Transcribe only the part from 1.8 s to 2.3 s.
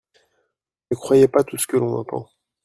entend.